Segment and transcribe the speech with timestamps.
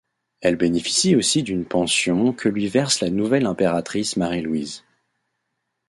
[0.41, 4.83] Elle bénéficie aussi d’une pension que lui verse la nouvelle impératrice Marie-Louise.